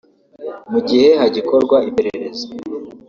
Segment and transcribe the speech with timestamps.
[0.71, 2.45] mu gihe hagikorwa iperereza